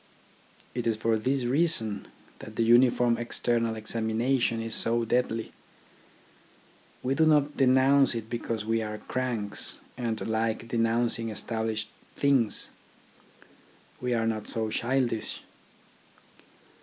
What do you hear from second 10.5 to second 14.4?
denouncing established things. We are